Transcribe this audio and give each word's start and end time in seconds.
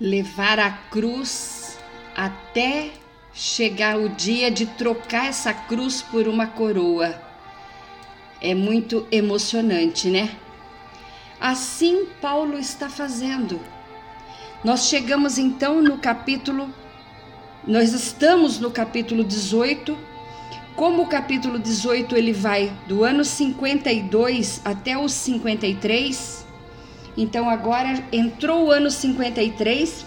levar 0.00 0.58
a 0.58 0.70
cruz 0.70 1.78
até 2.16 2.90
chegar 3.32 3.98
o 3.98 4.08
dia 4.08 4.50
de 4.50 4.66
trocar 4.66 5.26
essa 5.26 5.52
cruz 5.52 6.02
por 6.02 6.28
uma 6.28 6.46
coroa. 6.46 7.20
É 8.40 8.54
muito 8.54 9.06
emocionante, 9.10 10.08
né? 10.08 10.36
Assim 11.40 12.06
Paulo 12.20 12.58
está 12.58 12.88
fazendo. 12.88 13.60
Nós 14.64 14.88
chegamos 14.88 15.36
então 15.38 15.82
no 15.82 15.98
capítulo, 15.98 16.72
nós 17.66 17.92
estamos 17.92 18.58
no 18.58 18.70
capítulo 18.70 19.22
18. 19.24 19.96
Como 20.76 21.02
o 21.02 21.06
capítulo 21.06 21.58
18 21.58 22.16
ele 22.16 22.32
vai 22.32 22.72
do 22.88 23.04
ano 23.04 23.24
52 23.24 24.60
até 24.64 24.98
os 24.98 25.12
53, 25.12 26.43
então 27.16 27.48
agora 27.48 28.02
entrou 28.12 28.66
o 28.66 28.70
ano 28.70 28.90
53 28.90 30.06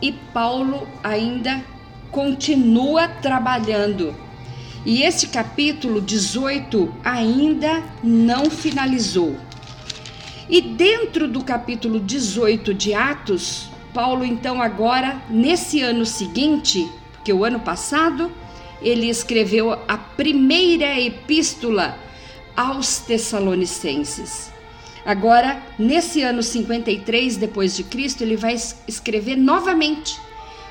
e 0.00 0.12
Paulo 0.12 0.86
ainda 1.02 1.62
continua 2.10 3.08
trabalhando. 3.08 4.14
E 4.84 5.02
esse 5.02 5.28
capítulo 5.28 6.00
18 6.00 6.94
ainda 7.04 7.82
não 8.02 8.50
finalizou. 8.50 9.36
E 10.48 10.60
dentro 10.60 11.28
do 11.28 11.44
capítulo 11.44 12.00
18 12.00 12.72
de 12.74 12.94
Atos, 12.94 13.70
Paulo, 13.92 14.24
então, 14.24 14.62
agora, 14.62 15.20
nesse 15.28 15.80
ano 15.82 16.06
seguinte, 16.06 16.90
porque 17.12 17.32
o 17.32 17.44
ano 17.44 17.60
passado, 17.60 18.32
ele 18.80 19.08
escreveu 19.08 19.72
a 19.86 19.98
primeira 19.98 20.98
epístola 20.98 21.98
aos 22.56 22.98
Tessalonicenses. 22.98 24.50
Agora, 25.04 25.62
nesse 25.78 26.22
ano 26.22 26.42
53 26.42 27.36
depois 27.36 27.74
de 27.76 27.84
Cristo, 27.84 28.22
ele 28.22 28.36
vai 28.36 28.54
escrever 28.86 29.36
novamente 29.36 30.20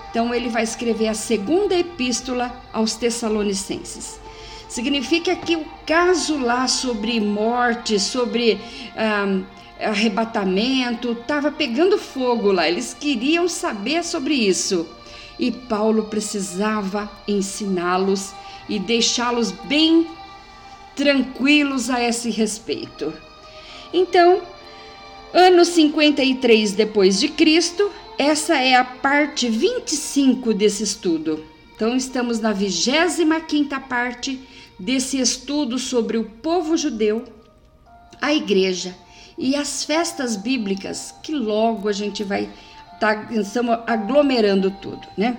então 0.10 0.34
ele 0.34 0.50
vai 0.50 0.64
escrever 0.64 1.08
a 1.08 1.14
segunda 1.14 1.76
epístola 1.76 2.52
aos 2.74 2.96
Tessalonicenses. 2.96 4.20
Significa 4.68 5.36
que 5.36 5.56
o 5.56 5.66
caso 5.86 6.38
lá 6.38 6.68
sobre 6.68 7.20
morte, 7.20 8.00
sobre 8.00 8.60
um, 8.96 9.44
arrebatamento, 9.80 11.12
estava 11.12 11.52
pegando 11.52 11.98
fogo 11.98 12.52
lá. 12.52 12.68
Eles 12.68 12.94
queriam 12.94 13.48
saber 13.48 14.04
sobre 14.04 14.34
isso. 14.34 14.88
E 15.38 15.52
Paulo 15.52 16.06
precisava 16.06 17.10
ensiná-los 17.28 18.34
e 18.68 18.78
deixá-los 18.78 19.52
bem 19.52 20.08
tranquilos 20.96 21.90
a 21.90 22.04
esse 22.04 22.30
respeito. 22.30 23.14
Então, 23.94 24.42
ano 25.34 25.66
53 25.66 26.74
depois 26.74 27.20
de 27.20 27.30
Cristo, 27.30 27.92
essa 28.18 28.58
é 28.58 28.76
a 28.76 28.84
parte 28.84 29.50
25 29.50 30.54
desse 30.54 30.84
estudo. 30.84 31.44
Então, 31.76 31.96
estamos 31.96 32.40
na 32.40 32.52
25 32.52 33.80
parte 33.88 34.40
desse 34.78 35.20
estudo 35.20 35.80
sobre 35.80 36.18
o 36.18 36.26
povo 36.26 36.76
judeu, 36.76 37.24
a 38.22 38.34
igreja 38.34 38.96
e 39.38 39.56
as 39.56 39.86
festas 39.86 40.36
bíblicas, 40.36 41.16
que 41.24 41.34
logo 41.34 41.88
a 41.88 41.94
gente 41.94 42.24
vai 42.24 42.50
tá, 43.00 43.30
aglomerando 43.88 44.70
tudo, 44.70 45.08
né? 45.18 45.38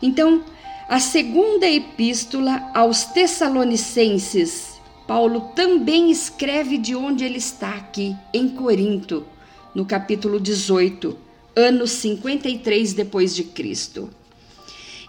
Então, 0.00 0.44
a 0.88 1.00
segunda 1.00 1.68
epístola 1.68 2.70
aos 2.72 3.04
Tessalonicenses, 3.06 4.69
Paulo 5.10 5.50
também 5.56 6.08
escreve 6.08 6.78
de 6.78 6.94
onde 6.94 7.24
ele 7.24 7.38
está 7.38 7.70
aqui, 7.70 8.14
em 8.32 8.48
Corinto, 8.48 9.26
no 9.74 9.84
capítulo 9.84 10.38
18 10.38 11.18
ano 11.56 11.84
53 11.84 12.92
depois 12.92 13.34
de 13.34 13.42
Cristo. 13.42 14.08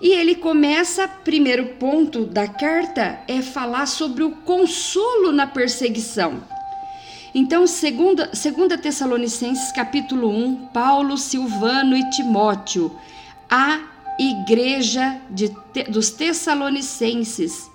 E 0.02 0.10
ele 0.14 0.34
começa, 0.34 1.08
primeiro 1.08 1.76
ponto 1.76 2.26
da 2.26 2.48
carta 2.48 3.20
é 3.28 3.44
falar 3.44 3.86
sobre 3.86 4.24
o 4.24 4.32
consolo 4.38 5.32
na 5.32 5.46
perseguição. 5.46 6.42
Então, 7.36 7.68
segunda, 7.68 8.34
segunda 8.34 8.80
Tessalonicenses 8.80 9.72
capítulo 9.72 10.30
1, 10.30 10.70
Paulo, 10.74 11.16
Silvano 11.16 11.96
e 11.96 12.10
Timóteo, 12.10 12.92
a 13.48 13.80
igreja 14.18 15.22
de, 15.30 15.56
dos 15.92 16.10
Tessalonicenses, 16.10 17.70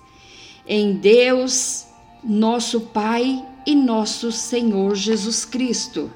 em 0.67 0.91
Deus, 0.95 1.86
nosso 2.23 2.81
Pai 2.81 3.43
e 3.65 3.75
nosso 3.75 4.31
Senhor 4.31 4.95
Jesus 4.95 5.45
Cristo. 5.45 6.11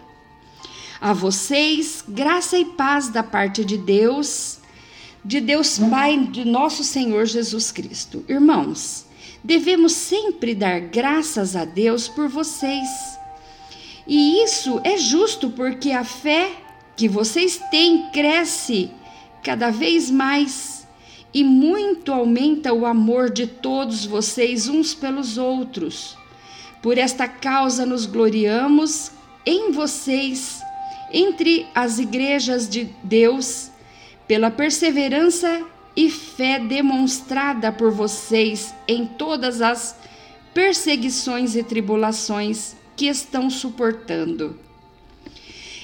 A 1.00 1.14
vocês, 1.14 2.04
graça 2.08 2.58
e 2.58 2.66
paz 2.66 3.10
da 3.10 3.24
parte 3.24 3.66
de 3.66 3.78
Deus, 3.78 4.60
de 5.24 5.42
Deus 5.42 5.78
Pai, 5.78 6.18
de 6.28 6.46
nosso 6.46 6.84
Senhor 6.84 7.26
Jesus 7.26 7.72
Cristo. 7.72 8.24
Irmãos, 8.28 9.06
devemos 9.44 9.94
sempre 9.94 10.54
dar 10.54 10.80
graças 10.80 11.56
a 11.56 11.66
Deus 11.66 12.08
por 12.08 12.28
vocês. 12.28 12.88
E 14.08 14.44
isso 14.44 14.80
é 14.84 14.98
justo 14.98 15.50
porque 15.50 15.92
a 15.92 16.04
fé 16.04 16.52
que 16.96 17.08
vocês 17.08 17.60
têm 17.72 18.10
cresce 18.12 18.92
cada 19.44 19.72
vez 19.72 20.10
mais 20.10 20.81
e 21.34 21.44
muito 21.44 22.12
aumenta 22.12 22.74
o 22.74 22.86
amor 22.86 23.30
de 23.30 23.48
todos 23.48 24.06
vocês 24.06 24.68
uns 24.68 24.94
pelos 24.94 25.38
outros. 25.38 26.18
Por 26.82 26.98
esta 26.98 27.28
causa 27.28 27.86
nos 27.86 28.06
gloriamos 28.06 29.12
em 29.46 29.72
vocês 29.72 30.62
entre 31.12 31.68
as 31.76 32.00
igrejas 32.00 32.68
de 32.68 32.90
Deus 33.04 33.70
pela 34.28 34.50
perseverança 34.50 35.64
e 35.96 36.10
fé 36.10 36.58
demonstrada 36.60 37.72
por 37.72 37.92
vocês 37.92 38.74
em 38.88 39.06
todas 39.06 39.62
as 39.62 39.96
perseguições 40.54 41.56
e 41.56 41.64
tribulações 41.64 42.76
que 42.96 43.08
estão 43.08 43.50
suportando. 43.50 44.58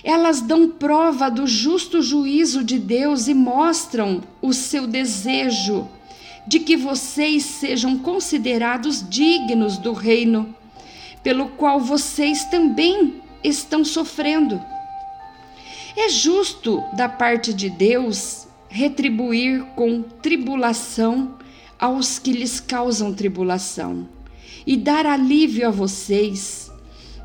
Elas 0.03 0.41
dão 0.41 0.69
prova 0.69 1.29
do 1.29 1.47
justo 1.47 2.01
juízo 2.01 2.63
de 2.63 2.77
Deus 2.77 3.27
e 3.27 3.33
mostram 3.33 4.23
o 4.41 4.53
seu 4.53 4.87
desejo 4.87 5.87
de 6.47 6.59
que 6.59 6.77
vocês 6.77 7.43
sejam 7.43 7.97
considerados 7.97 9.07
dignos 9.07 9.77
do 9.77 9.91
reino, 9.91 10.55
pelo 11.21 11.49
qual 11.49 11.79
vocês 11.79 12.45
também 12.45 13.21
estão 13.43 13.83
sofrendo. 13.83 14.61
É 15.95 16.09
justo 16.09 16.81
da 16.93 17.09
parte 17.09 17.53
de 17.53 17.69
Deus 17.69 18.47
retribuir 18.69 19.63
com 19.75 20.01
tribulação 20.01 21.37
aos 21.79 22.19
que 22.19 22.31
lhes 22.31 22.59
causam 22.59 23.13
tribulação 23.13 24.07
e 24.65 24.75
dar 24.77 25.05
alívio 25.05 25.67
a 25.67 25.71
vocês 25.71 26.71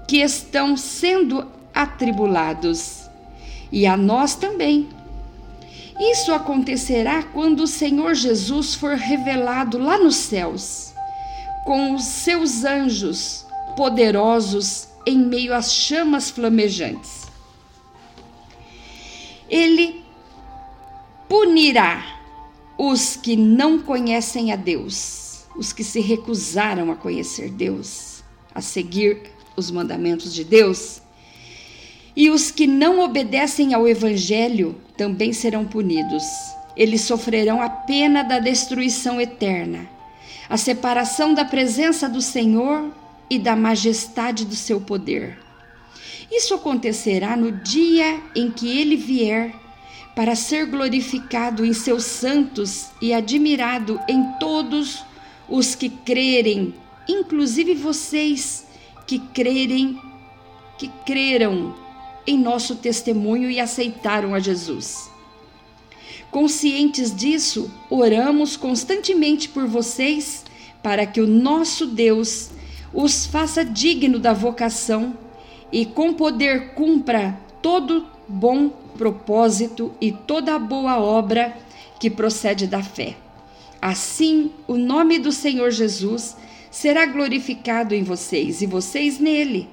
que 0.08 0.18
estão 0.18 0.76
sendo 0.76 1.46
atribulados 1.82 3.08
e 3.70 3.86
a 3.86 3.96
nós 3.96 4.34
também. 4.34 4.88
Isso 6.00 6.32
acontecerá 6.32 7.22
quando 7.22 7.60
o 7.60 7.66
Senhor 7.66 8.14
Jesus 8.14 8.74
for 8.74 8.96
revelado 8.96 9.78
lá 9.78 9.98
nos 9.98 10.16
céus, 10.16 10.92
com 11.64 11.94
os 11.94 12.04
seus 12.04 12.64
anjos 12.64 13.46
poderosos 13.76 14.88
em 15.06 15.18
meio 15.18 15.54
às 15.54 15.72
chamas 15.72 16.30
flamejantes 16.30 17.22
ele 19.52 20.02
punirá 21.28 22.18
os 22.78 23.16
que 23.16 23.36
não 23.36 23.78
conhecem 23.78 24.50
a 24.50 24.56
Deus, 24.56 25.44
os 25.54 25.74
que 25.74 25.84
se 25.84 26.00
recusaram 26.00 26.90
a 26.90 26.96
conhecer 26.96 27.50
Deus, 27.50 28.24
a 28.54 28.62
seguir 28.62 29.30
os 29.54 29.70
mandamentos 29.70 30.32
de 30.32 30.42
Deus. 30.42 31.01
E 32.14 32.30
os 32.30 32.50
que 32.50 32.66
não 32.66 33.00
obedecem 33.00 33.72
ao 33.72 33.88
Evangelho 33.88 34.76
também 34.96 35.32
serão 35.32 35.64
punidos. 35.64 36.24
Eles 36.76 37.02
sofrerão 37.02 37.60
a 37.60 37.68
pena 37.68 38.22
da 38.22 38.38
destruição 38.38 39.20
eterna, 39.20 39.88
a 40.48 40.56
separação 40.56 41.32
da 41.32 41.44
presença 41.44 42.08
do 42.08 42.20
Senhor 42.20 42.90
e 43.30 43.38
da 43.38 43.56
majestade 43.56 44.44
do 44.44 44.54
seu 44.54 44.80
poder. 44.80 45.38
Isso 46.30 46.54
acontecerá 46.54 47.36
no 47.36 47.52
dia 47.52 48.20
em 48.34 48.50
que 48.50 48.78
ele 48.78 48.96
vier 48.96 49.54
para 50.14 50.34
ser 50.34 50.66
glorificado 50.66 51.64
em 51.64 51.72
seus 51.72 52.04
santos 52.04 52.90
e 53.00 53.14
admirado 53.14 53.98
em 54.08 54.22
todos 54.38 55.02
os 55.48 55.74
que 55.74 55.88
crerem, 55.88 56.74
inclusive 57.08 57.74
vocês 57.74 58.66
que 59.06 59.18
crerem, 59.18 59.98
que 60.78 60.88
creram 61.06 61.81
em 62.26 62.38
nosso 62.38 62.76
testemunho 62.76 63.50
e 63.50 63.58
aceitaram 63.60 64.34
a 64.34 64.40
Jesus. 64.40 65.10
Conscientes 66.30 67.14
disso, 67.14 67.70
oramos 67.90 68.56
constantemente 68.56 69.48
por 69.48 69.66
vocês 69.66 70.44
para 70.82 71.06
que 71.06 71.20
o 71.20 71.26
nosso 71.26 71.86
Deus 71.86 72.50
os 72.92 73.26
faça 73.26 73.64
digno 73.64 74.18
da 74.18 74.32
vocação 74.32 75.16
e 75.70 75.86
com 75.86 76.12
poder 76.12 76.74
cumpra 76.74 77.38
todo 77.60 78.06
bom 78.28 78.68
propósito 78.96 79.92
e 80.00 80.12
toda 80.12 80.58
boa 80.58 80.98
obra 81.00 81.56
que 81.98 82.10
procede 82.10 82.66
da 82.66 82.82
fé. 82.82 83.16
Assim, 83.80 84.50
o 84.66 84.76
nome 84.76 85.18
do 85.18 85.32
Senhor 85.32 85.70
Jesus 85.70 86.36
será 86.70 87.06
glorificado 87.06 87.94
em 87.94 88.02
vocês 88.02 88.62
e 88.62 88.66
vocês 88.66 89.18
nele, 89.18 89.68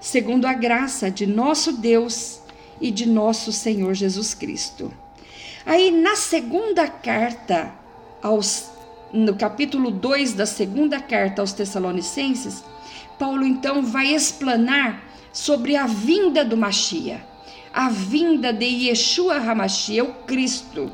segundo 0.00 0.46
a 0.46 0.52
graça 0.52 1.10
de 1.10 1.26
nosso 1.26 1.72
Deus 1.72 2.40
e 2.80 2.90
de 2.90 3.06
nosso 3.06 3.52
Senhor 3.52 3.94
Jesus 3.94 4.34
Cristo. 4.34 4.92
Aí, 5.64 5.90
na 5.90 6.16
segunda 6.16 6.86
carta, 6.86 7.72
aos, 8.22 8.70
no 9.12 9.34
capítulo 9.34 9.90
2 9.90 10.34
da 10.34 10.46
segunda 10.46 11.00
carta 11.00 11.40
aos 11.40 11.52
Tessalonicenses, 11.52 12.62
Paulo 13.18 13.44
então 13.44 13.82
vai 13.82 14.14
explanar 14.14 15.02
sobre 15.32 15.76
a 15.76 15.86
vinda 15.86 16.44
do 16.44 16.56
Machia, 16.56 17.24
a 17.72 17.88
vinda 17.88 18.52
de 18.52 18.66
Yeshua 18.66 19.36
Hamashia, 19.36 20.04
o 20.04 20.12
Cristo. 20.24 20.90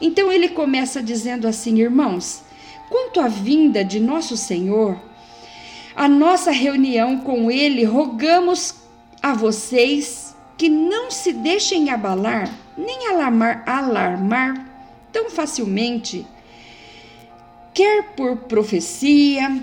Então 0.00 0.32
ele 0.32 0.48
começa 0.48 1.02
dizendo 1.02 1.46
assim, 1.46 1.78
irmãos, 1.80 2.42
quanto 2.88 3.20
à 3.20 3.28
vinda 3.28 3.84
de 3.84 4.00
nosso 4.00 4.36
Senhor, 4.36 5.00
a 5.94 6.08
nossa 6.08 6.50
reunião 6.50 7.18
com 7.18 7.50
ele, 7.50 7.84
rogamos 7.84 8.74
a 9.22 9.34
vocês 9.34 10.34
que 10.56 10.68
não 10.68 11.10
se 11.10 11.32
deixem 11.32 11.90
abalar 11.90 12.62
nem 12.76 13.08
alarmar, 13.08 13.62
alarmar 13.66 14.66
tão 15.12 15.30
facilmente, 15.30 16.26
quer 17.74 18.14
por 18.14 18.36
profecia, 18.36 19.62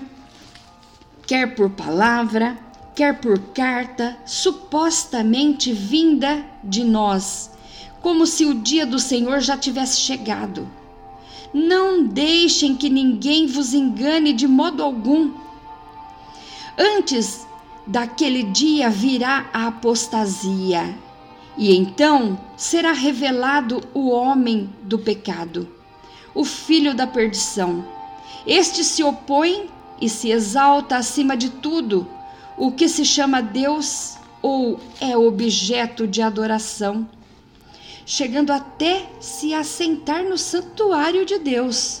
quer 1.26 1.54
por 1.54 1.70
palavra, 1.70 2.56
quer 2.94 3.18
por 3.20 3.38
carta, 3.52 4.16
supostamente 4.24 5.72
vinda 5.72 6.44
de 6.62 6.84
nós, 6.84 7.50
como 8.00 8.26
se 8.26 8.44
o 8.44 8.54
dia 8.54 8.86
do 8.86 8.98
Senhor 8.98 9.40
já 9.40 9.56
tivesse 9.56 10.00
chegado. 10.00 10.68
Não 11.52 12.04
deixem 12.04 12.76
que 12.76 12.88
ninguém 12.88 13.46
vos 13.46 13.74
engane 13.74 14.32
de 14.32 14.46
modo 14.46 14.82
algum. 14.84 15.32
Antes 16.82 17.46
daquele 17.86 18.42
dia 18.42 18.88
virá 18.88 19.50
a 19.52 19.66
apostasia 19.66 20.94
e 21.54 21.76
então 21.76 22.40
será 22.56 22.92
revelado 22.92 23.82
o 23.92 24.08
homem 24.08 24.72
do 24.84 24.98
pecado, 24.98 25.68
o 26.34 26.42
filho 26.42 26.94
da 26.94 27.06
perdição. 27.06 27.84
Este 28.46 28.82
se 28.82 29.04
opõe 29.04 29.68
e 30.00 30.08
se 30.08 30.30
exalta 30.30 30.96
acima 30.96 31.36
de 31.36 31.50
tudo, 31.50 32.08
o 32.56 32.72
que 32.72 32.88
se 32.88 33.04
chama 33.04 33.42
Deus 33.42 34.16
ou 34.40 34.80
é 35.02 35.14
objeto 35.14 36.06
de 36.06 36.22
adoração, 36.22 37.06
chegando 38.06 38.52
até 38.52 39.06
se 39.20 39.52
assentar 39.52 40.24
no 40.24 40.38
santuário 40.38 41.26
de 41.26 41.38
Deus, 41.38 42.00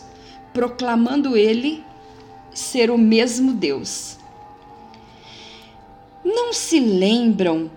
proclamando 0.54 1.36
ele 1.36 1.84
ser 2.50 2.90
o 2.90 2.96
mesmo 2.96 3.52
Deus. 3.52 4.19
Não 6.24 6.52
se 6.52 6.78
lembram 6.78 7.70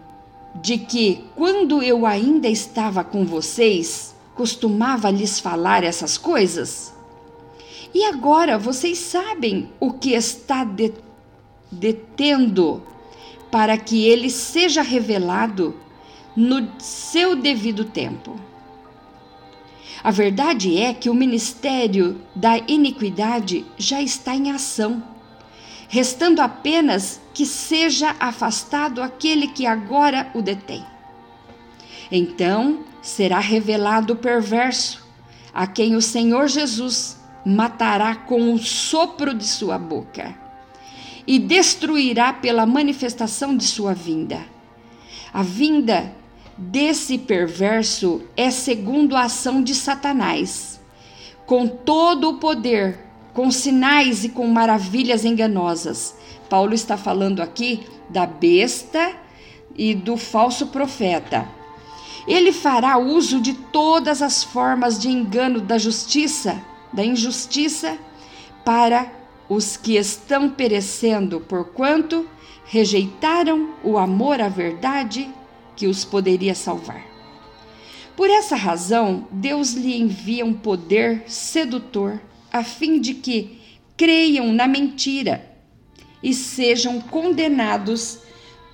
de 0.55 0.77
que, 0.77 1.23
quando 1.35 1.81
eu 1.81 2.05
ainda 2.05 2.47
estava 2.47 3.03
com 3.03 3.25
vocês, 3.25 4.13
costumava 4.35 5.09
lhes 5.09 5.39
falar 5.39 5.83
essas 5.83 6.17
coisas? 6.17 6.93
E 7.93 8.03
agora 8.05 8.57
vocês 8.57 8.97
sabem 8.97 9.69
o 9.79 9.93
que 9.93 10.13
está 10.13 10.63
de, 10.63 10.93
detendo 11.71 12.81
para 13.51 13.77
que 13.77 14.05
ele 14.07 14.29
seja 14.29 14.81
revelado 14.81 15.75
no 16.35 16.67
seu 16.79 17.35
devido 17.35 17.85
tempo. 17.85 18.35
A 20.03 20.11
verdade 20.11 20.77
é 20.77 20.93
que 20.93 21.09
o 21.09 21.13
ministério 21.13 22.19
da 22.35 22.57
iniquidade 22.57 23.65
já 23.77 24.01
está 24.01 24.35
em 24.35 24.51
ação 24.51 25.12
restando 25.93 26.41
apenas 26.41 27.21
que 27.35 27.45
seja 27.45 28.15
afastado 28.19 28.99
aquele 28.99 29.49
que 29.49 29.67
agora 29.67 30.27
o 30.33 30.41
detém. 30.41 30.83
Então 32.11 32.79
será 32.99 33.37
revelado 33.37 34.13
o 34.13 34.15
perverso, 34.15 35.07
a 35.53 35.67
quem 35.67 35.95
o 35.95 36.01
Senhor 36.01 36.47
Jesus 36.47 37.19
matará 37.45 38.15
com 38.15 38.55
o 38.55 38.57
sopro 38.57 39.35
de 39.35 39.45
sua 39.45 39.77
boca 39.77 40.35
e 41.27 41.37
destruirá 41.37 42.33
pela 42.33 42.65
manifestação 42.65 43.55
de 43.55 43.65
sua 43.65 43.93
vinda. 43.93 44.43
A 45.31 45.43
vinda 45.43 46.11
desse 46.57 47.19
perverso 47.19 48.23
é 48.35 48.49
segundo 48.49 49.15
a 49.15 49.25
ação 49.25 49.61
de 49.61 49.75
Satanás, 49.75 50.81
com 51.45 51.67
todo 51.67 52.31
o 52.31 52.39
poder 52.39 53.02
com 53.33 53.49
sinais 53.49 54.23
e 54.23 54.29
com 54.29 54.47
maravilhas 54.47 55.25
enganosas. 55.25 56.15
Paulo 56.49 56.73
está 56.73 56.97
falando 56.97 57.41
aqui 57.41 57.83
da 58.09 58.25
besta 58.25 59.13
e 59.75 59.93
do 59.95 60.17
falso 60.17 60.67
profeta. 60.67 61.47
Ele 62.27 62.53
fará 62.53 62.97
uso 62.97 63.41
de 63.41 63.53
todas 63.53 64.21
as 64.21 64.43
formas 64.43 64.99
de 64.99 65.09
engano 65.09 65.59
da 65.59 65.77
justiça, 65.77 66.61
da 66.91 67.03
injustiça, 67.03 67.97
para 68.63 69.11
os 69.49 69.75
que 69.75 69.97
estão 69.97 70.49
perecendo, 70.49 71.41
porquanto 71.41 72.27
rejeitaram 72.65 73.71
o 73.83 73.97
amor 73.97 74.39
à 74.39 74.47
verdade 74.47 75.29
que 75.75 75.87
os 75.87 76.05
poderia 76.05 76.55
salvar. 76.55 77.03
Por 78.15 78.29
essa 78.29 78.55
razão, 78.55 79.27
Deus 79.31 79.73
lhe 79.73 79.99
envia 79.99 80.45
um 80.45 80.53
poder 80.53 81.23
sedutor 81.27 82.21
a 82.53 82.63
fim 82.63 83.01
de 83.01 83.15
que 83.15 83.59
creiam 83.97 84.53
na 84.53 84.67
mentira 84.67 85.43
e 86.21 86.33
sejam 86.35 87.01
condenados 87.01 88.19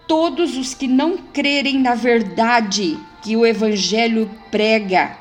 todos 0.05 0.57
os 0.57 0.73
que 0.73 0.87
não 0.87 1.17
crerem 1.17 1.79
na 1.79 1.95
verdade 1.95 2.99
que 3.23 3.37
o 3.37 3.45
Evangelho 3.45 4.29
prega, 4.51 5.17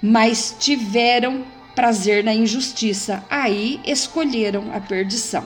mas 0.00 0.54
tiveram 0.58 1.44
prazer 1.74 2.22
na 2.22 2.32
injustiça, 2.32 3.24
aí 3.28 3.80
escolheram 3.84 4.72
a 4.72 4.80
perdição. 4.80 5.44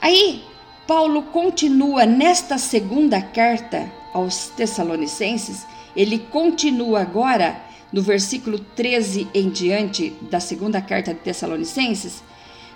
Aí 0.00 0.44
Paulo 0.86 1.22
continua 1.22 2.04
nesta 2.04 2.58
segunda 2.58 3.22
carta 3.22 3.90
aos 4.12 4.48
Tessalonicenses, 4.48 5.66
ele 5.94 6.18
continua 6.18 7.00
agora 7.00 7.69
no 7.92 8.02
versículo 8.02 8.58
13 8.58 9.28
em 9.34 9.50
diante 9.50 10.10
da 10.22 10.40
segunda 10.40 10.80
carta 10.80 11.12
de 11.12 11.20
Tessalonicenses, 11.20 12.22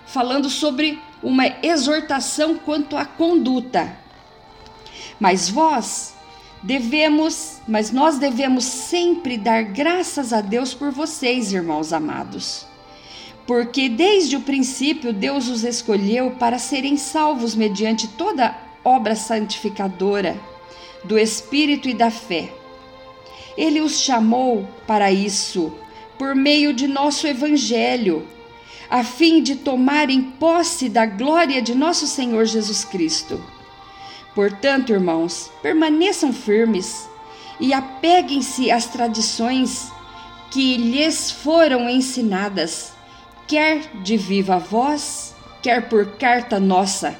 falando 0.06 0.50
sobre 0.50 0.98
uma 1.22 1.46
exortação 1.62 2.56
quanto 2.56 2.96
à 2.96 3.04
conduta. 3.04 3.96
Mas 5.18 5.48
vós 5.48 6.14
devemos, 6.62 7.60
mas 7.68 7.90
nós 7.90 8.18
devemos 8.18 8.64
sempre 8.64 9.36
dar 9.36 9.62
graças 9.62 10.32
a 10.32 10.40
Deus 10.40 10.74
por 10.74 10.90
vocês, 10.90 11.52
irmãos 11.52 11.92
amados. 11.92 12.66
Porque 13.46 13.88
desde 13.88 14.36
o 14.36 14.40
princípio 14.40 15.12
Deus 15.12 15.48
os 15.48 15.64
escolheu 15.64 16.32
para 16.32 16.58
serem 16.58 16.96
salvos 16.96 17.54
mediante 17.54 18.08
toda 18.08 18.56
obra 18.82 19.14
santificadora 19.14 20.40
do 21.04 21.18
Espírito 21.18 21.88
e 21.88 21.94
da 21.94 22.10
fé 22.10 22.50
ele 23.56 23.80
os 23.80 24.00
chamou 24.00 24.68
para 24.86 25.12
isso, 25.12 25.72
por 26.18 26.34
meio 26.34 26.72
de 26.72 26.86
nosso 26.86 27.26
Evangelho, 27.26 28.26
a 28.90 29.02
fim 29.02 29.42
de 29.42 29.56
tomarem 29.56 30.22
posse 30.22 30.88
da 30.88 31.06
glória 31.06 31.60
de 31.60 31.74
nosso 31.74 32.06
Senhor 32.06 32.44
Jesus 32.44 32.84
Cristo. 32.84 33.42
Portanto, 34.34 34.92
irmãos, 34.92 35.50
permaneçam 35.62 36.32
firmes 36.32 37.08
e 37.60 37.72
apeguem-se 37.72 38.70
às 38.70 38.86
tradições 38.86 39.90
que 40.50 40.76
lhes 40.76 41.30
foram 41.30 41.88
ensinadas, 41.88 42.92
quer 43.46 43.80
de 44.02 44.16
viva 44.16 44.58
voz, 44.58 45.34
quer 45.62 45.88
por 45.88 46.16
carta 46.16 46.58
nossa. 46.58 47.18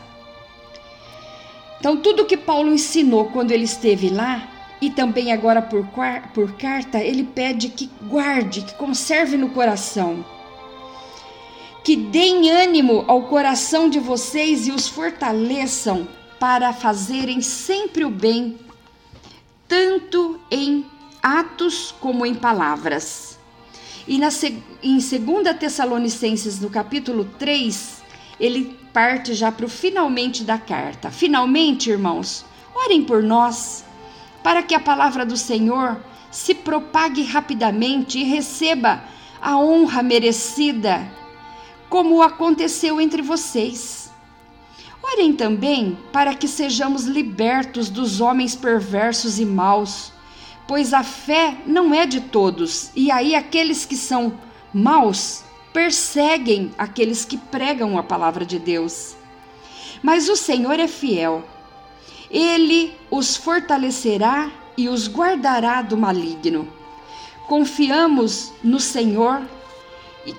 Então, 1.78 1.96
tudo 1.96 2.24
que 2.24 2.36
Paulo 2.36 2.72
ensinou 2.72 3.26
quando 3.26 3.50
ele 3.50 3.64
esteve 3.64 4.08
lá 4.08 4.53
e 4.80 4.90
também 4.90 5.32
agora 5.32 5.62
por, 5.62 5.86
por 6.32 6.52
carta, 6.52 6.98
ele 6.98 7.24
pede 7.24 7.68
que 7.68 7.90
guarde, 8.02 8.62
que 8.62 8.74
conserve 8.74 9.36
no 9.36 9.50
coração. 9.50 10.24
Que 11.82 11.96
deem 11.96 12.50
ânimo 12.50 13.04
ao 13.06 13.22
coração 13.22 13.88
de 13.88 13.98
vocês 13.98 14.66
e 14.66 14.72
os 14.72 14.88
fortaleçam 14.88 16.08
para 16.38 16.72
fazerem 16.72 17.40
sempre 17.40 18.04
o 18.04 18.10
bem, 18.10 18.58
tanto 19.68 20.40
em 20.50 20.84
atos 21.22 21.94
como 22.00 22.26
em 22.26 22.34
palavras. 22.34 23.38
E 24.06 24.18
na, 24.18 24.28
em 24.82 24.98
2 24.98 25.56
Tessalonicenses, 25.58 26.60
no 26.60 26.68
capítulo 26.68 27.24
3, 27.38 28.02
ele 28.38 28.78
parte 28.92 29.34
já 29.34 29.50
para 29.50 29.66
o 29.66 29.68
finalmente 29.68 30.44
da 30.44 30.58
carta. 30.58 31.10
Finalmente, 31.10 31.90
irmãos, 31.90 32.44
orem 32.74 33.02
por 33.02 33.22
nós 33.22 33.84
para 34.44 34.62
que 34.62 34.74
a 34.74 34.80
palavra 34.80 35.24
do 35.24 35.38
Senhor 35.38 35.96
se 36.30 36.54
propague 36.54 37.22
rapidamente 37.22 38.18
e 38.18 38.24
receba 38.24 39.02
a 39.40 39.56
honra 39.56 40.02
merecida, 40.02 41.10
como 41.88 42.20
aconteceu 42.20 43.00
entre 43.00 43.22
vocês. 43.22 44.12
Orem 45.02 45.32
também 45.32 45.96
para 46.12 46.34
que 46.34 46.46
sejamos 46.46 47.04
libertos 47.04 47.88
dos 47.88 48.20
homens 48.20 48.54
perversos 48.54 49.40
e 49.40 49.46
maus, 49.46 50.12
pois 50.68 50.92
a 50.92 51.02
fé 51.02 51.56
não 51.66 51.94
é 51.94 52.04
de 52.04 52.20
todos, 52.20 52.90
e 52.94 53.10
aí 53.10 53.34
aqueles 53.34 53.86
que 53.86 53.96
são 53.96 54.38
maus 54.74 55.42
perseguem 55.72 56.70
aqueles 56.76 57.24
que 57.24 57.38
pregam 57.38 57.96
a 57.96 58.02
palavra 58.02 58.44
de 58.44 58.58
Deus. 58.58 59.16
Mas 60.02 60.28
o 60.28 60.36
Senhor 60.36 60.78
é 60.78 60.86
fiel. 60.86 61.42
Ele 62.30 62.94
os 63.10 63.36
fortalecerá 63.36 64.50
e 64.76 64.88
os 64.88 65.08
guardará 65.08 65.82
do 65.82 65.96
maligno. 65.96 66.68
Confiamos 67.46 68.52
no 68.62 68.80
Senhor 68.80 69.42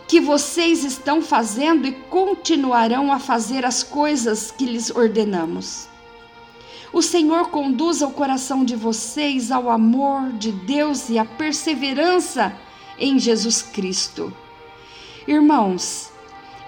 que 0.07 0.19
vocês 0.19 0.83
estão 0.83 1.21
fazendo 1.21 1.87
e 1.87 1.91
continuarão 1.91 3.11
a 3.11 3.19
fazer 3.19 3.65
as 3.65 3.83
coisas 3.83 4.49
que 4.51 4.65
lhes 4.65 4.89
ordenamos. 4.89 5.87
O 6.91 7.01
Senhor 7.01 7.49
conduza 7.49 8.07
o 8.07 8.13
coração 8.13 8.63
de 8.63 8.75
vocês 8.75 9.51
ao 9.51 9.69
amor 9.69 10.31
de 10.33 10.51
Deus 10.51 11.09
e 11.09 11.19
à 11.19 11.25
perseverança 11.25 12.55
em 12.97 13.19
Jesus 13.19 13.61
Cristo. 13.61 14.33
Irmãos, 15.27 16.11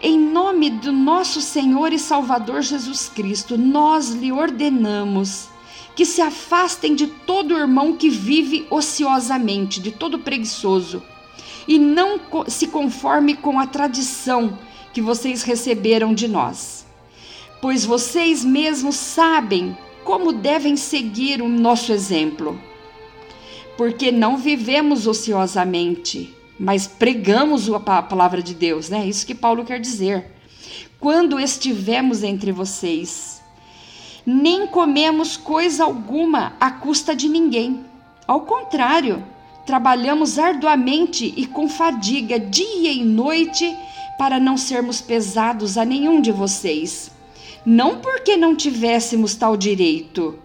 em 0.01 0.20
nome 0.20 0.70
do 0.70 0.92
nosso 0.92 1.42
Senhor 1.42 1.92
e 1.92 2.00
Salvador 2.00 2.62
Jesus 2.62 3.10
Cristo, 3.10 3.58
nós 3.58 4.10
lhe 4.12 4.32
ordenamos 4.32 5.50
que 5.96 6.06
se 6.06 6.22
afastem 6.22 6.94
de 6.94 7.08
todo 7.08 7.58
irmão 7.58 7.96
que 7.96 8.08
vive 8.08 8.68
ociosamente, 8.70 9.82
de 9.82 9.92
todo 9.92 10.20
preguiçoso, 10.20 11.01
e 11.68 11.80
não 11.80 12.20
se 12.48 12.68
conforme 12.68 13.36
com 13.36 13.60
a 13.60 13.66
tradição 13.66 14.58
que 14.94 15.01
vocês 15.01 15.42
receberam 15.42 16.13
de 16.13 16.27
nós. 16.27 16.86
Pois 17.60 17.84
vocês 17.84 18.46
mesmos 18.46 18.96
sabem 18.96 19.75
como 20.04 20.32
devem 20.32 20.77
seguir 20.77 21.42
o 21.42 21.50
nosso 21.50 21.92
exemplo. 21.92 22.62
Porque 23.75 24.12
não 24.12 24.38
vivemos 24.38 25.08
ociosamente, 25.08 26.37
mas 26.60 26.88
pregamos 26.88 27.70
a 27.72 27.80
palavra 27.80 28.42
de 28.42 28.54
Deus, 28.54 28.90
né? 28.90 29.06
Isso 29.06 29.26
que 29.26 29.36
Paulo 29.36 29.64
quer 29.64 29.80
dizer. 29.80 30.32
Quando 31.00 31.40
estivemos 31.40 32.24
entre 32.24 32.52
vocês, 32.52 33.42
nem 34.26 34.68
comemos 34.68 35.38
coisa 35.38 35.84
alguma 35.84 36.54
à 36.60 36.72
custa 36.72 37.16
de 37.16 37.30
ninguém. 37.30 37.86
Ao 38.28 38.42
contrário, 38.42 39.24
trabalhamos 39.66 40.40
arduamente 40.40 41.34
e 41.38 41.46
com 41.46 41.70
fadiga, 41.70 42.40
dia 42.40 42.92
e 42.92 43.04
noite, 43.06 43.76
para 44.18 44.40
não 44.40 44.58
sermos 44.58 45.00
pesados 45.00 45.78
a 45.78 45.86
nenhum 45.86 46.20
de 46.20 46.32
vocês. 46.32 47.12
Não 47.66 48.00
porque 48.00 48.36
não 48.36 48.56
tivéssemos 48.56 49.36
tal 49.36 49.56
direito, 49.56 50.40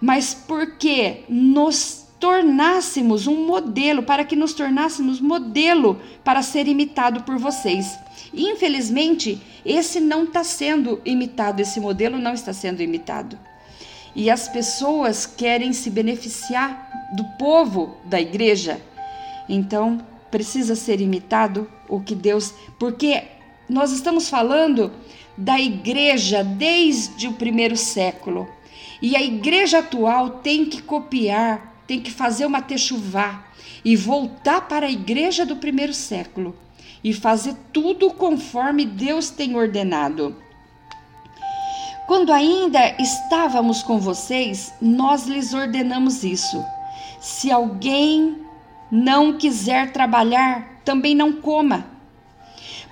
mas 0.00 0.32
porque 0.32 1.24
nos 1.28 2.01
tornássemos 2.22 3.26
um 3.26 3.44
modelo, 3.44 4.04
para 4.04 4.24
que 4.24 4.36
nos 4.36 4.54
tornássemos 4.54 5.20
modelo 5.20 6.00
para 6.22 6.40
ser 6.40 6.68
imitado 6.68 7.24
por 7.24 7.36
vocês. 7.36 7.98
Infelizmente, 8.32 9.42
esse 9.66 9.98
não 9.98 10.22
está 10.22 10.44
sendo 10.44 11.00
imitado, 11.04 11.60
esse 11.60 11.80
modelo 11.80 12.18
não 12.18 12.32
está 12.32 12.52
sendo 12.52 12.80
imitado. 12.80 13.36
E 14.14 14.30
as 14.30 14.48
pessoas 14.48 15.26
querem 15.26 15.72
se 15.72 15.90
beneficiar 15.90 17.10
do 17.16 17.24
povo 17.36 17.96
da 18.04 18.20
igreja. 18.20 18.80
Então, 19.48 19.98
precisa 20.30 20.76
ser 20.76 21.00
imitado 21.00 21.68
o 21.88 22.00
que 22.00 22.14
Deus. 22.14 22.54
Porque 22.78 23.24
nós 23.68 23.90
estamos 23.90 24.28
falando 24.28 24.92
da 25.36 25.60
igreja 25.60 26.44
desde 26.44 27.26
o 27.26 27.32
primeiro 27.32 27.76
século. 27.76 28.48
E 29.00 29.16
a 29.16 29.20
igreja 29.20 29.80
atual 29.80 30.30
tem 30.30 30.64
que 30.64 30.80
copiar, 30.80 31.71
tem 31.92 32.00
que 32.00 32.10
fazer 32.10 32.46
uma 32.46 32.62
techuvá 32.62 33.44
e 33.84 33.94
voltar 33.94 34.62
para 34.62 34.86
a 34.86 34.90
igreja 34.90 35.44
do 35.44 35.56
primeiro 35.56 35.92
século 35.92 36.56
e 37.04 37.12
fazer 37.12 37.54
tudo 37.70 38.10
conforme 38.10 38.86
Deus 38.86 39.28
tem 39.28 39.54
ordenado. 39.54 40.34
Quando 42.06 42.32
ainda 42.32 42.96
estávamos 42.98 43.82
com 43.82 43.98
vocês, 43.98 44.72
nós 44.80 45.26
lhes 45.26 45.52
ordenamos 45.52 46.24
isso. 46.24 46.64
Se 47.20 47.52
alguém 47.52 48.38
não 48.90 49.36
quiser 49.36 49.92
trabalhar, 49.92 50.80
também 50.86 51.14
não 51.14 51.30
coma. 51.42 51.88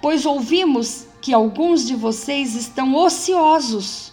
Pois 0.02 0.26
ouvimos 0.26 1.06
que 1.22 1.32
alguns 1.32 1.86
de 1.86 1.96
vocês 1.96 2.54
estão 2.54 2.94
ociosos. 2.94 4.12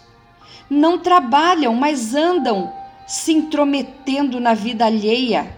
Não 0.69 0.97
trabalham, 0.97 1.75
mas 1.75 2.15
andam 2.15 2.71
se 3.07 3.31
intrometendo 3.31 4.39
na 4.39 4.53
vida 4.53 4.85
alheia. 4.85 5.55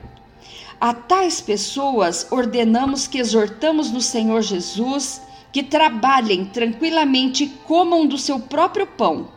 A 0.80 0.94
tais 0.94 1.42
pessoas 1.42 2.28
ordenamos 2.32 3.08
que 3.08 3.18
exortamos 3.18 3.92
no 3.92 4.00
Senhor 4.00 4.42
Jesus 4.44 5.22
que 5.52 5.64
trabalhem 5.64 6.46
tranquilamente 6.46 7.44
e 7.44 7.50
comam 7.50 8.06
do 8.06 8.18
seu 8.18 8.40
próprio 8.40 8.86
pão. 8.86 9.30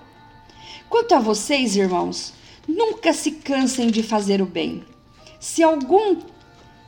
Quanto 0.90 1.14
a 1.14 1.18
vocês, 1.18 1.74
irmãos, 1.74 2.34
nunca 2.68 3.14
se 3.14 3.32
cansem 3.32 3.90
de 3.90 4.02
fazer 4.02 4.42
o 4.42 4.46
bem. 4.46 4.84
Se 5.40 5.62
algum 5.62 6.18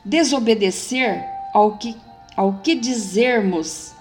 desobedecer 0.05 1.25
ao 1.53 1.77
que, 1.77 1.95
ao 2.37 2.59
que 2.59 2.75
dizermos 2.75 3.93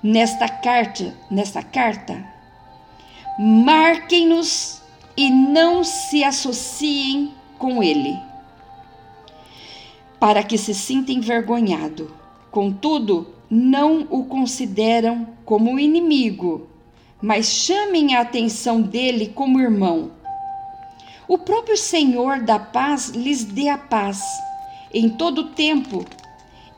nesta 0.00 0.48
carta, 0.48 1.12
nesta 1.28 1.62
carta, 1.62 2.24
marquem-nos 3.36 4.80
e 5.16 5.30
não 5.30 5.82
se 5.82 6.22
associem 6.22 7.32
com 7.58 7.82
ele 7.82 8.16
para 10.18 10.42
que 10.42 10.56
se 10.58 10.74
sinta 10.74 11.12
envergonhado. 11.12 12.14
Contudo, 12.50 13.34
não 13.50 14.06
o 14.10 14.24
consideram 14.24 15.28
como 15.44 15.78
inimigo, 15.78 16.68
mas 17.20 17.46
chamem 17.46 18.14
a 18.14 18.22
atenção 18.22 18.80
dele 18.80 19.28
como 19.34 19.60
irmão. 19.60 20.10
O 21.28 21.38
próprio 21.38 21.76
Senhor 21.76 22.40
da 22.40 22.58
paz 22.58 23.10
lhes 23.10 23.44
dê 23.44 23.68
a 23.68 23.78
paz 23.78 24.22
em 24.92 25.08
todo 25.08 25.38
o 25.42 25.48
tempo 25.50 26.04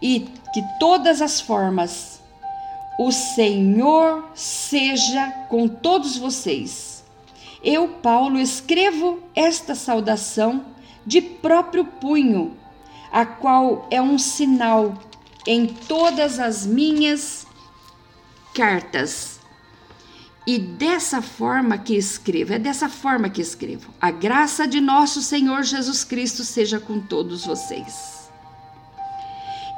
e 0.01 0.21
que 0.53 0.63
todas 0.79 1.23
as 1.23 1.41
formas. 1.41 2.21
O 2.99 3.13
Senhor 3.13 4.31
seja 4.35 5.31
com 5.49 5.69
todos 5.69 6.17
vocês. 6.17 6.98
Eu, 7.63 7.89
Paulo, 7.89 8.39
escrevo 8.39 9.21
esta 9.35 9.75
saudação 9.75 10.65
de 11.05 11.21
próprio 11.21 11.85
punho 11.85 12.57
a 13.11 13.25
qual 13.25 13.87
é 13.91 14.01
um 14.01 14.19
sinal 14.19 14.95
em 15.47 15.67
todas 15.67 16.39
as 16.39 16.67
minhas 16.67 17.47
cartas. 18.55 19.39
E 20.47 20.59
dessa 20.59 21.21
forma 21.21 21.77
que 21.77 21.95
escrevo, 21.95 22.55
é 22.55 22.59
dessa 22.59 22.89
forma 22.89 23.29
que 23.29 23.41
escrevo. 23.41 23.93
A 24.01 24.11
graça 24.11 24.67
de 24.67 24.81
nosso 24.81 25.21
Senhor 25.21 25.63
Jesus 25.63 26.05
Cristo 26.05 26.43
seja 26.43 26.81
com 26.81 27.01
todos 27.01 27.45
vocês. 27.45 28.31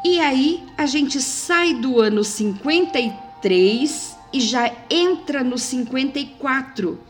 E 0.04 0.18
aí 0.20 0.64
a 0.78 0.86
gente 0.86 1.20
sai 1.20 1.74
do 1.74 2.00
ano 2.00 2.24
53 2.24 4.16
e 4.32 4.40
já 4.40 4.72
entra 4.88 5.42
no 5.42 5.58
54, 5.58 7.00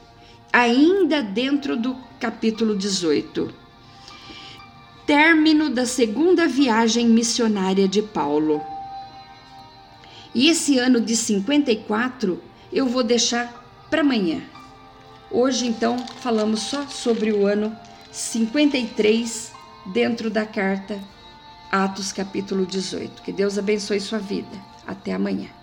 ainda 0.52 1.23
dentro 1.23 1.76
do 1.76 1.97
capítulo 2.19 2.76
18 2.76 3.61
término 5.11 5.71
da 5.71 5.87
segunda 5.87 6.47
viagem 6.47 7.09
missionária 7.09 7.88
de 7.88 8.00
Paulo. 8.00 8.62
E 10.33 10.49
esse 10.49 10.78
ano 10.78 11.00
de 11.00 11.16
54 11.16 12.40
eu 12.73 12.87
vou 12.87 13.02
deixar 13.02 13.52
para 13.90 14.02
amanhã. 14.02 14.40
Hoje, 15.28 15.66
então, 15.66 15.99
falamos 16.21 16.61
só 16.61 16.87
sobre 16.87 17.33
o 17.33 17.45
ano 17.45 17.76
53 18.12 19.52
dentro 19.92 20.30
da 20.30 20.47
carta 20.47 21.00
Atos, 21.73 22.12
capítulo 22.12 22.64
18. 22.64 23.23
Que 23.23 23.33
Deus 23.33 23.59
abençoe 23.59 24.00
sua 24.00 24.19
vida. 24.21 24.57
Até 24.87 25.12
amanhã. 25.12 25.60